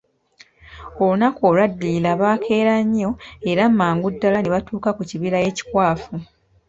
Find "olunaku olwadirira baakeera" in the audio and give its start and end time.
1.03-2.73